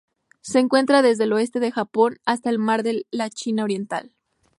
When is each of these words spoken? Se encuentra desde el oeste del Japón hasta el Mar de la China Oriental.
Se 0.41 0.57
encuentra 0.57 1.03
desde 1.03 1.25
el 1.25 1.33
oeste 1.33 1.59
del 1.59 1.73
Japón 1.73 2.17
hasta 2.25 2.49
el 2.49 2.57
Mar 2.57 2.81
de 2.81 3.05
la 3.11 3.29
China 3.29 3.65
Oriental. 3.65 4.15